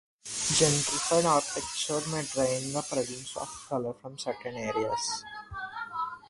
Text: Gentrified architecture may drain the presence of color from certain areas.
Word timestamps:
Gentrified 0.23 1.25
architecture 1.25 2.01
may 2.09 2.23
drain 2.23 2.73
the 2.73 2.81
presence 2.81 3.37
of 3.37 3.47
color 3.69 3.93
from 3.93 4.17
certain 4.17 4.55
areas. 4.55 5.23